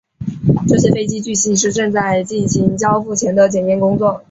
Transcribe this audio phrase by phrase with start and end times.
[0.67, 4.19] 这些飞机据信是正在进行交付前的检验工作。